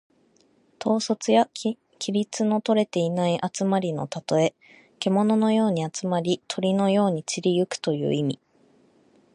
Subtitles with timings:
[0.83, 1.77] 統率や規
[2.11, 4.55] 律のとれていない集まりのたとえ。
[4.97, 8.39] けもののように集まり、鳥のように散り行くという意味。